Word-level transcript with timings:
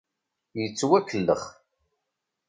Yettwakellex. 0.59 1.43